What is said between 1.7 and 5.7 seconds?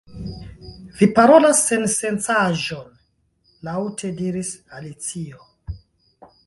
sensencaĵon," laŭte diris Alicio.